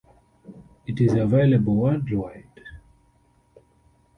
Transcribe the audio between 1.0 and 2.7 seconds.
available worldwide.